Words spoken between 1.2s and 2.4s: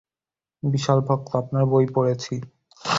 আপনার বই পড়েছি।